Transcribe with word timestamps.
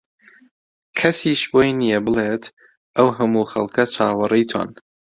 کەسیش 0.99 1.41
بۆی 1.51 1.71
نییە 1.79 1.99
بڵێت 2.05 2.43
ئەو 2.97 3.07
هەموو 3.17 3.49
خەڵکە 3.51 3.83
چاوەڕێی 3.95 4.49
تۆن 4.51 4.69